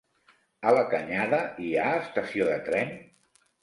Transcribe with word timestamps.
A 0.69 0.73
la 0.77 0.85
Canyada 0.95 1.43
hi 1.67 1.71
ha 1.85 1.95
estació 2.01 2.53
de 2.53 2.61
tren? 2.73 3.01